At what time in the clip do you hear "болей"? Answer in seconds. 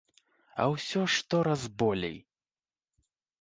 1.85-2.17